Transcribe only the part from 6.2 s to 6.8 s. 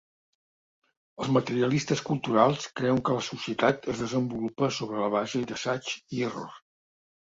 error.